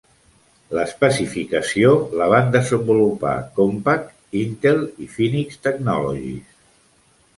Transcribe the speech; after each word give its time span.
L'especificació 0.77 1.91
la 2.21 2.29
van 2.33 2.49
desenvolupar 2.57 3.35
Compaq, 3.59 4.09
Intel 4.43 4.83
i 5.07 5.11
Phoenix 5.15 5.61
Technologies. 5.69 6.49